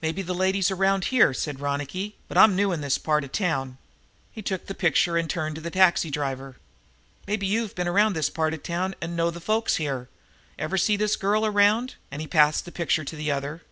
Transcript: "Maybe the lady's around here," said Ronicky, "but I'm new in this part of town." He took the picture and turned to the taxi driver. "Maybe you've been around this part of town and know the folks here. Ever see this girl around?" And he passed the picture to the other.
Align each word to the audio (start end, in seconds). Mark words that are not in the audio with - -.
"Maybe 0.00 0.22
the 0.22 0.32
lady's 0.32 0.70
around 0.70 1.06
here," 1.06 1.34
said 1.34 1.58
Ronicky, 1.58 2.14
"but 2.28 2.38
I'm 2.38 2.54
new 2.54 2.70
in 2.70 2.82
this 2.82 2.98
part 2.98 3.24
of 3.24 3.32
town." 3.32 3.78
He 4.30 4.40
took 4.40 4.66
the 4.68 4.76
picture 4.76 5.16
and 5.16 5.28
turned 5.28 5.56
to 5.56 5.60
the 5.60 5.72
taxi 5.72 6.08
driver. 6.08 6.54
"Maybe 7.26 7.48
you've 7.48 7.74
been 7.74 7.88
around 7.88 8.12
this 8.12 8.30
part 8.30 8.54
of 8.54 8.62
town 8.62 8.94
and 9.00 9.16
know 9.16 9.32
the 9.32 9.40
folks 9.40 9.74
here. 9.74 10.08
Ever 10.56 10.78
see 10.78 10.96
this 10.96 11.16
girl 11.16 11.44
around?" 11.44 11.96
And 12.12 12.20
he 12.20 12.28
passed 12.28 12.64
the 12.64 12.70
picture 12.70 13.02
to 13.02 13.16
the 13.16 13.32
other. 13.32 13.62